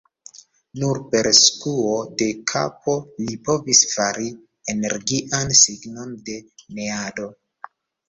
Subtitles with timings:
[0.83, 1.91] Nur per skuo
[2.21, 4.33] de kapo li povis fari
[4.77, 6.43] energian signon de
[6.81, 7.33] neado.